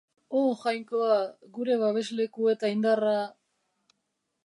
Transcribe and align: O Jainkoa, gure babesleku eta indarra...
O 0.37 0.39
Jainkoa, 0.61 1.17
gure 1.59 1.77
babesleku 1.83 2.51
eta 2.57 2.75
indarra... 2.79 3.17